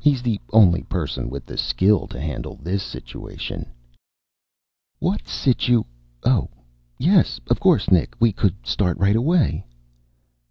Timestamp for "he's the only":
0.00-0.84